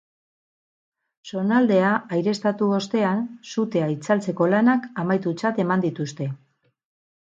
Zonaldea 1.31 1.91
aireztatu 2.17 2.71
ostean, 2.79 3.23
sutea 3.53 3.93
itzaltzeko 3.99 4.53
lanak 4.57 4.93
amaitutzat 5.07 5.65
eman 5.69 5.91
dituzte. 5.91 6.35